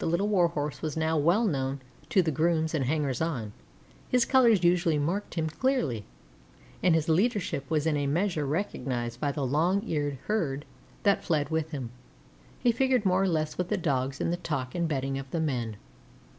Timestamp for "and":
2.74-2.84, 6.82-6.94, 14.74-14.86